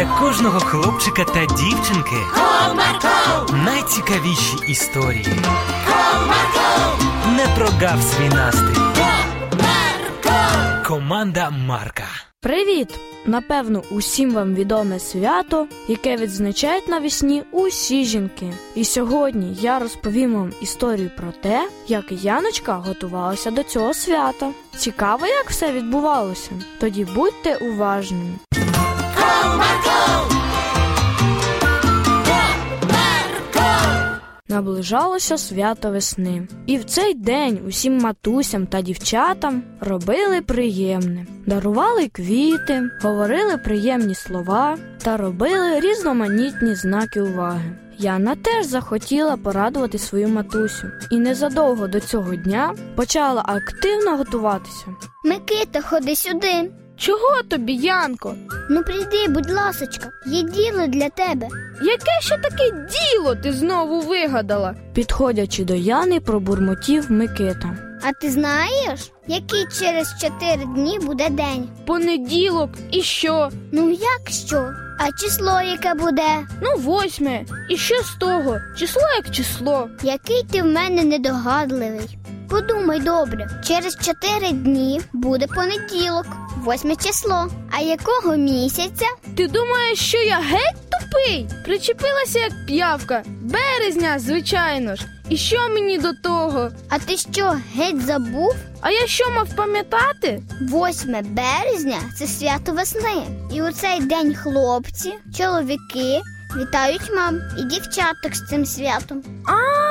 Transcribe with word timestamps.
для 0.00 0.06
кожного 0.18 0.60
хлопчика 0.60 1.24
та 1.24 1.46
дівчинки 1.46 2.16
Comarco, 2.34 3.64
найцікавіші 3.64 4.56
історії. 4.68 5.26
Comarco, 5.86 6.96
Не 7.36 7.46
прогав 7.56 8.02
свій 8.02 8.28
настрій. 8.28 8.80
Comarco. 8.96 10.86
Команда 10.86 11.50
Марка. 11.50 12.04
Привіт! 12.40 12.88
Напевно, 13.26 13.82
усім 13.90 14.32
вам 14.32 14.54
відоме 14.54 14.98
свято, 14.98 15.66
яке 15.88 16.16
відзначають 16.16 16.88
навесні 16.88 17.42
усі 17.52 18.04
жінки. 18.04 18.52
І 18.74 18.84
сьогодні 18.84 19.56
я 19.60 19.78
розповім 19.78 20.34
вам 20.34 20.52
історію 20.62 21.10
про 21.16 21.32
те, 21.42 21.68
як 21.88 22.04
Яночка 22.12 22.74
готувалася 22.74 23.50
до 23.50 23.62
цього 23.62 23.94
свята. 23.94 24.50
Цікаво, 24.76 25.26
як 25.26 25.50
все 25.50 25.72
відбувалося. 25.72 26.50
Тоді 26.78 27.04
будьте 27.04 27.56
уважними. 27.56 28.38
Наближалося 34.50 35.38
свято 35.38 35.90
весни, 35.90 36.48
і 36.66 36.76
в 36.76 36.84
цей 36.84 37.14
день 37.14 37.60
усім 37.68 37.98
матусям 37.98 38.66
та 38.66 38.80
дівчатам 38.80 39.62
робили 39.80 40.40
приємне, 40.40 41.26
дарували 41.46 42.08
квіти, 42.08 42.90
говорили 43.02 43.56
приємні 43.56 44.14
слова 44.14 44.78
та 45.02 45.16
робили 45.16 45.80
різноманітні 45.80 46.74
знаки 46.74 47.22
уваги. 47.22 47.76
Яна 47.98 48.34
теж 48.36 48.66
захотіла 48.66 49.36
порадувати 49.36 49.98
свою 49.98 50.28
матусю, 50.28 50.86
і 51.10 51.16
незадовго 51.16 51.88
до 51.88 52.00
цього 52.00 52.34
дня 52.34 52.74
почала 52.96 53.44
активно 53.46 54.16
готуватися. 54.16 54.86
Микита, 55.24 55.80
ходи 55.82 56.16
сюди. 56.16 56.70
Чого 57.00 57.42
тобі, 57.48 57.72
Янко? 57.74 58.34
Ну 58.70 58.82
прийди, 58.82 59.28
будь 59.28 59.50
ласочка, 59.50 60.10
є 60.26 60.42
діло 60.42 60.86
для 60.86 61.08
тебе. 61.08 61.48
Яке 61.82 62.20
ще 62.20 62.36
таке 62.36 62.70
діло 62.70 63.34
ти 63.34 63.52
знову 63.52 64.00
вигадала? 64.00 64.74
Підходячи 64.94 65.64
до 65.64 65.74
Яни, 65.74 66.20
пробурмотів 66.20 67.12
Микита. 67.12 67.76
А 68.02 68.12
ти 68.12 68.30
знаєш, 68.30 69.12
який 69.26 69.66
через 69.78 70.14
чотири 70.20 70.64
дні 70.64 70.98
буде 70.98 71.28
день? 71.30 71.68
Понеділок 71.86 72.70
і 72.90 73.02
що? 73.02 73.50
Ну 73.72 73.90
як 73.90 74.30
що? 74.48 74.72
А 74.98 75.12
число 75.12 75.60
яке 75.60 75.94
буде? 75.94 76.46
Ну, 76.62 76.76
восьме. 76.76 77.44
І 77.68 77.76
що 77.76 77.94
з 78.02 78.14
того? 78.20 78.58
Число 78.76 79.02
як 79.16 79.30
число. 79.30 79.88
Який 80.02 80.42
ти 80.42 80.62
в 80.62 80.66
мене 80.66 81.04
недогадливий? 81.04 82.18
Подумай 82.48 83.00
добре, 83.00 83.48
через 83.64 83.96
чотири 83.96 84.52
дні 84.52 85.00
буде 85.12 85.46
понеділок, 85.46 86.26
восьме 86.60 86.96
число. 86.96 87.48
А 87.70 87.80
якого 87.80 88.36
місяця? 88.36 89.06
Ти 89.36 89.46
думаєш, 89.46 89.98
що 89.98 90.18
я 90.18 90.36
геть 90.40 90.90
тупий? 90.90 91.46
Причепилася 91.64 92.38
як 92.38 92.66
п'явка. 92.66 93.22
Березня, 93.40 94.18
звичайно 94.18 94.96
ж. 94.96 95.06
І 95.28 95.36
що 95.36 95.68
мені 95.68 95.98
до 95.98 96.12
того? 96.12 96.70
А 96.88 96.98
ти 96.98 97.16
що, 97.16 97.56
геть 97.76 98.06
забув? 98.06 98.54
А 98.80 98.90
я 98.90 99.06
що 99.06 99.30
мав 99.30 99.56
пам'ятати? 99.56 100.42
8 100.60 101.10
березня 101.10 101.98
це 102.18 102.26
свято 102.26 102.72
весни. 102.72 103.26
І 103.54 103.62
у 103.62 103.72
цей 103.72 104.00
день 104.00 104.34
хлопці, 104.34 105.14
чоловіки 105.38 106.20
вітають 106.56 107.10
мам 107.16 107.40
і 107.58 107.62
дівчаток 107.64 108.34
з 108.34 108.48
цим 108.48 108.66
святом. 108.66 109.22
А, 109.46 109.89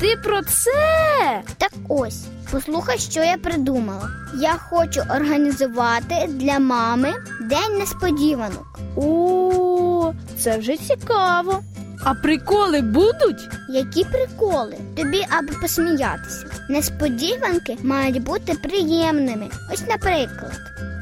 ти 0.00 0.16
про 0.24 0.42
це? 0.42 1.42
Так 1.58 1.72
ось, 1.88 2.24
послухай, 2.50 2.98
що 2.98 3.20
я 3.20 3.36
придумала. 3.36 4.10
Я 4.40 4.52
хочу 4.52 5.00
організувати 5.00 6.14
для 6.28 6.58
мами 6.58 7.12
день 7.40 7.78
несподіванок. 7.78 8.78
О, 8.96 10.12
це 10.38 10.58
вже 10.58 10.76
цікаво. 10.76 11.62
А 12.04 12.14
приколи 12.14 12.80
будуть? 12.80 13.48
Які 13.68 14.04
приколи? 14.04 14.76
Тобі 14.96 15.26
аби 15.38 15.54
посміятися. 15.62 16.46
Несподіванки 16.68 17.76
мають 17.82 18.22
бути 18.22 18.54
приємними. 18.54 19.48
Ось, 19.72 19.86
наприклад, 19.88 20.52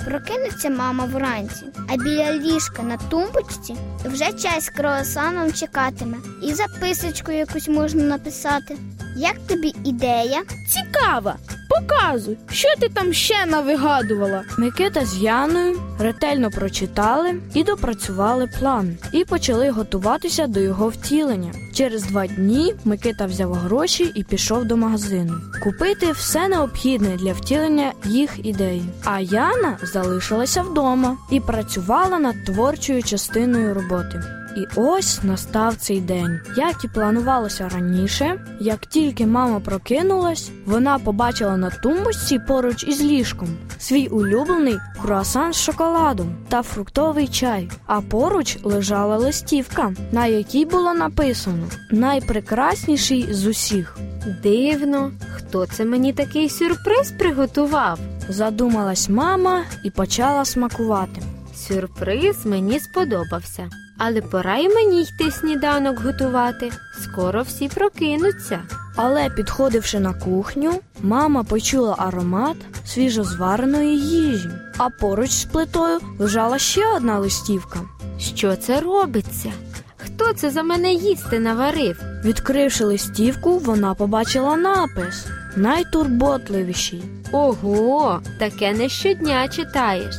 прокинеться 0.06 0.70
мама 0.70 1.04
вранці, 1.04 1.64
а 1.88 1.96
біля 1.96 2.32
ліжка 2.32 2.82
на 2.82 2.96
тумбочці 2.96 3.76
вже 4.04 4.32
чай 4.32 4.60
з 4.60 4.68
круасаном 4.68 5.52
чекатиме, 5.52 6.16
і 6.42 6.54
записочку 6.54 7.32
якусь 7.32 7.68
можна 7.68 8.04
написати. 8.04 8.76
Як 9.16 9.38
тобі 9.46 9.74
ідея? 9.84 10.42
Цікаво. 10.68 11.34
Показуй, 11.80 12.38
що 12.50 12.68
ти 12.80 12.88
там 12.88 13.12
ще 13.12 13.46
навигадувала. 13.46 14.42
Микита 14.58 15.04
з 15.04 15.16
Яною 15.16 15.80
ретельно 15.98 16.50
прочитали 16.50 17.34
і 17.54 17.64
допрацювали 17.64 18.48
план, 18.58 18.96
і 19.12 19.24
почали 19.24 19.70
готуватися 19.70 20.46
до 20.46 20.60
його 20.60 20.88
втілення. 20.88 21.52
Через 21.74 22.02
два 22.02 22.26
дні 22.26 22.74
Микита 22.84 23.26
взяв 23.26 23.52
гроші 23.52 24.12
і 24.14 24.22
пішов 24.22 24.64
до 24.64 24.76
магазину 24.76 25.34
купити 25.62 26.12
все 26.12 26.48
необхідне 26.48 27.16
для 27.16 27.32
втілення 27.32 27.92
їх 28.04 28.46
ідей. 28.46 28.82
А 29.04 29.20
Яна 29.20 29.78
залишилася 29.82 30.62
вдома 30.62 31.16
і 31.30 31.40
працювала 31.40 32.18
над 32.18 32.44
творчою 32.44 33.02
частиною 33.02 33.74
роботи. 33.74 34.35
І 34.56 34.66
ось 34.76 35.22
настав 35.22 35.76
цей 35.76 36.00
день. 36.00 36.40
Як 36.56 36.84
і 36.84 36.88
планувалося 36.88 37.68
раніше, 37.68 38.40
як 38.60 38.86
тільки 38.86 39.26
мама 39.26 39.60
прокинулась, 39.60 40.50
вона 40.66 40.98
побачила 40.98 41.56
на 41.56 41.70
тумбочці 41.70 42.38
поруч 42.38 42.84
із 42.84 43.02
ліжком 43.02 43.48
свій 43.78 44.06
улюблений 44.06 44.78
круасан 45.02 45.52
з 45.52 45.56
шоколадом 45.56 46.34
та 46.48 46.62
фруктовий 46.62 47.28
чай. 47.28 47.70
А 47.86 48.00
поруч 48.00 48.58
лежала 48.62 49.16
листівка, 49.16 49.92
на 50.12 50.26
якій 50.26 50.64
було 50.64 50.94
написано 50.94 51.66
найпрекрасніший 51.90 53.32
з 53.32 53.46
усіх. 53.46 53.98
Дивно, 54.42 55.12
хто 55.34 55.66
це 55.66 55.84
мені 55.84 56.12
такий 56.12 56.48
сюрприз 56.48 57.10
приготував? 57.18 57.98
Задумалась 58.28 59.08
мама 59.08 59.64
і 59.84 59.90
почала 59.90 60.44
смакувати. 60.44 61.22
Сюрприз 61.54 62.46
мені 62.46 62.80
сподобався, 62.80 63.70
але 63.98 64.20
пора 64.20 64.56
й 64.56 64.68
мені 64.68 65.02
йти 65.02 65.30
сніданок 65.30 65.98
готувати. 66.00 66.72
Скоро 67.02 67.42
всі 67.42 67.68
прокинуться. 67.68 68.62
Але, 68.96 69.30
підходивши 69.30 70.00
на 70.00 70.14
кухню, 70.14 70.72
мама 71.02 71.42
почула 71.42 71.94
аромат 71.98 72.56
свіжозвареної 72.86 74.00
їжі, 74.00 74.50
а 74.78 74.90
поруч 74.90 75.30
з 75.30 75.44
плитою 75.44 75.98
лежала 76.18 76.58
ще 76.58 76.96
одна 76.96 77.18
листівка. 77.18 77.80
Що 78.18 78.56
це 78.56 78.80
робиться? 78.80 79.52
Хто 79.96 80.32
це 80.32 80.50
за 80.50 80.62
мене 80.62 80.92
їсти 80.92 81.38
наварив? 81.38 82.02
Відкривши 82.24 82.84
листівку, 82.84 83.58
вона 83.58 83.94
побачила 83.94 84.56
напис 84.56 85.26
найтурботливіший. 85.56 87.02
Ого, 87.32 88.20
таке 88.38 88.72
не 88.72 88.88
щодня 88.88 89.48
читаєш. 89.48 90.14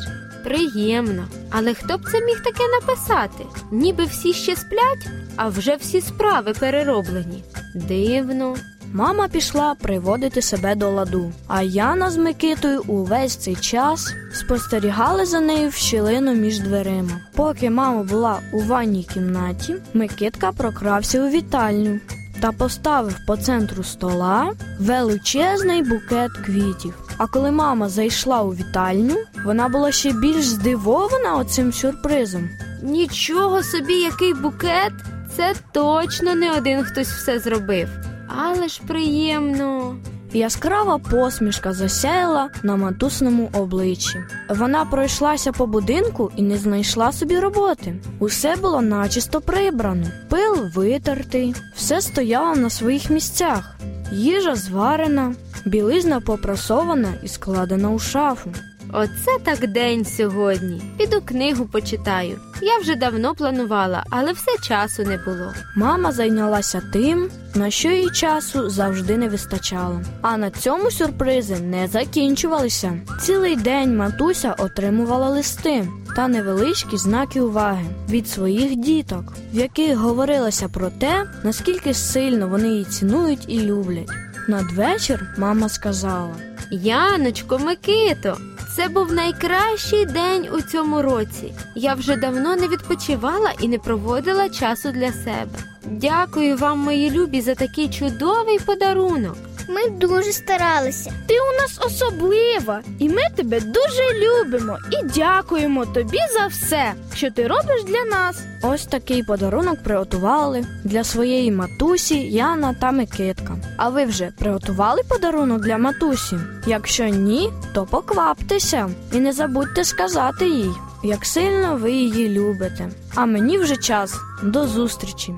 Приємно. 0.48 1.28
Але 1.50 1.74
хто 1.74 1.98
б 1.98 2.02
це 2.12 2.22
міг 2.22 2.44
таке 2.44 2.64
написати? 2.82 3.46
Ніби 3.72 4.06
всі 4.06 4.34
ще 4.34 4.56
сплять, 4.56 5.08
а 5.36 5.48
вже 5.48 5.76
всі 5.76 6.02
справи 6.02 6.54
перероблені. 6.60 7.44
Дивно. 7.76 8.56
Мама 8.94 9.28
пішла 9.28 9.76
приводити 9.76 10.42
себе 10.42 10.76
до 10.76 10.90
ладу, 10.90 11.32
а 11.48 11.62
Яна 11.62 12.12
з 12.12 12.18
Микитою 12.18 12.82
увесь 12.88 13.36
цей 13.36 13.56
час 13.56 14.14
спостерігали 14.34 15.26
за 15.26 15.40
нею 15.40 15.70
в 15.70 15.74
щілину 15.74 16.34
між 16.34 16.60
дверима. 16.60 17.22
Поки 17.36 17.70
мама 17.70 18.04
була 18.04 18.40
у 18.54 18.60
ванній 18.60 19.04
кімнаті, 19.14 19.76
Микитка 19.94 20.52
прокрався 20.52 21.24
у 21.24 21.30
вітальню 21.30 22.00
та 22.42 22.52
поставив 22.52 23.16
по 23.28 23.38
центру 23.38 23.84
стола 23.84 24.54
величезний 24.80 25.84
букет 25.84 26.32
квітів. 26.46 26.94
А 27.18 27.28
коли 27.28 27.52
мама 27.52 27.90
зайшла 27.90 28.42
у 28.42 28.54
вітальню, 28.54 29.16
вона 29.46 29.70
була 29.70 29.92
ще 29.92 30.12
більш 30.12 30.46
здивована 30.46 31.36
оцим 31.36 31.74
сюрпризом. 31.74 32.50
Нічого 32.84 33.64
собі, 33.64 33.94
який 33.94 34.34
букет! 34.34 34.94
Це 35.36 35.54
точно 35.72 36.36
не 36.36 36.52
один 36.52 36.84
хтось 36.84 37.08
все 37.08 37.40
зробив. 37.40 37.90
Але 38.28 38.68
ж 38.68 38.82
приємно. 38.88 39.96
Яскрава 40.34 40.98
посмішка 40.98 41.74
засяяла 41.74 42.50
на 42.64 42.76
матусному 42.76 43.50
обличчі. 43.54 44.24
Вона 44.50 44.86
пройшлася 44.86 45.52
по 45.52 45.68
будинку 45.68 46.32
і 46.36 46.42
не 46.42 46.58
знайшла 46.58 47.12
собі 47.12 47.40
роботи. 47.40 47.96
Усе 48.20 48.56
було 48.56 48.82
начисто 48.82 49.42
прибрано, 49.42 50.08
пил 50.30 50.70
витертий, 50.76 51.56
все 51.76 52.02
стояло 52.02 52.56
на 52.56 52.70
своїх 52.70 53.10
місцях. 53.10 53.76
Їжа 54.12 54.56
зварена, 54.56 55.34
білизна 55.66 56.20
попрасована 56.20 57.14
і 57.24 57.28
складена 57.28 57.90
у 57.90 58.00
шафу. 58.00 58.52
Оце 58.94 59.40
так 59.44 59.68
день 59.68 60.06
сьогодні. 60.06 60.82
Піду 60.98 61.22
книгу 61.22 61.66
почитаю. 61.66 62.40
Я 62.62 62.78
вже 62.78 62.96
давно 62.96 63.36
планувала, 63.36 64.04
але 64.10 64.32
все 64.32 64.58
часу 64.62 65.04
не 65.04 65.18
було. 65.18 65.54
Мама 65.76 66.12
зайнялася 66.12 66.82
тим, 66.94 67.30
на 67.56 67.70
що 67.70 67.90
їй 67.90 68.10
часу 68.10 68.70
завжди 68.70 69.18
не 69.18 69.30
вистачало. 69.30 70.02
А 70.22 70.38
на 70.38 70.50
цьому 70.50 70.92
сюрпризи 70.92 71.60
не 71.60 71.88
закінчувалися. 71.88 72.94
Цілий 73.22 73.56
день 73.56 73.98
матуся 73.98 74.56
отримувала 74.58 75.30
листи 75.30 75.88
та 76.16 76.28
невеличкі 76.28 76.98
знаки 76.98 77.42
уваги 77.42 77.86
від 78.10 78.30
своїх 78.30 78.76
діток, 78.76 79.34
в 79.54 79.58
яких 79.58 79.98
говорилося 79.98 80.70
про 80.70 80.90
те, 80.90 81.26
наскільки 81.44 81.94
сильно 81.94 82.48
вони 82.48 82.68
її 82.68 82.84
цінують 82.84 83.46
і 83.48 83.62
люблять. 83.62 84.12
Надвечір 84.48 85.34
мама 85.38 85.70
сказала. 85.70 86.36
Яночко, 86.72 87.60
Микито, 87.60 88.38
це 88.78 88.88
був 88.88 89.14
найкращий 89.14 90.06
день 90.06 90.48
у 90.54 90.62
цьому 90.62 91.02
році. 91.02 91.54
Я 91.76 91.94
вже 91.94 92.16
давно 92.16 92.56
не 92.56 92.68
відпочивала 92.68 93.52
і 93.60 93.68
не 93.68 93.78
проводила 93.78 94.50
часу 94.50 94.92
для 94.92 95.12
себе. 95.12 95.60
Дякую 95.86 96.58
вам, 96.58 96.80
мої 96.80 97.12
любі, 97.12 97.42
за 97.42 97.56
такий 97.56 97.90
чудовий 97.90 98.60
подарунок. 98.60 99.36
Ми 99.70 99.90
дуже 99.90 100.32
старалися. 100.32 101.14
Ти 101.28 101.34
у 101.34 101.62
нас 101.62 101.80
особлива, 101.86 102.82
і 103.00 103.10
ми 103.10 103.22
тебе 103.36 103.60
дуже 103.60 104.04
любимо 104.14 104.78
і 104.92 105.06
дякуємо 105.06 105.86
тобі 105.86 106.18
за 106.40 106.48
все, 106.48 106.94
що 107.16 107.32
ти 107.32 107.48
робиш 107.48 107.84
для 107.84 108.04
нас. 108.18 108.44
Ось 108.62 108.86
такий 108.86 109.24
подарунок 109.24 109.84
приготували 109.84 110.66
для 110.84 111.04
своєї 111.04 111.52
матусі 111.52 112.16
Яна 112.16 112.74
та 112.82 112.92
Микитка. 112.92 113.58
А 113.78 113.90
ви 113.90 114.06
вже 114.06 114.32
приготували 114.40 115.02
подарунок 115.10 115.62
для 115.62 115.78
матусі? 115.78 116.36
Якщо 116.68 117.04
ні, 117.06 117.50
то 117.74 117.86
покваптеся 117.86 118.90
і 119.14 119.20
не 119.20 119.34
забудьте 119.34 119.84
сказати 119.84 120.50
їй, 120.50 120.72
як 121.04 121.26
сильно 121.26 121.76
ви 121.76 121.92
її 121.92 122.30
любите. 122.30 122.90
А 123.16 123.26
мені 123.26 123.58
вже 123.58 123.78
час. 123.78 124.16
До 124.44 124.68
зустрічі! 124.68 125.34